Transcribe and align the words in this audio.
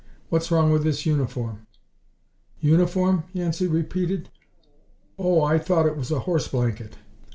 What's 0.29 0.49
wrong 0.49 0.71
with 0.71 0.83
this 0.83 1.05
uniform?" 1.05 1.67
"Uniform?" 2.59 3.25
Yancey 3.33 3.67
repeated. 3.67 4.29
"Oh, 5.19 5.43
I 5.43 5.59
thought 5.59 5.85
it 5.85 5.95
was 5.95 6.09
a 6.09 6.21
horse 6.21 6.47
blanket." 6.47 6.97